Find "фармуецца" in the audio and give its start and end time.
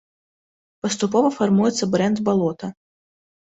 1.37-1.91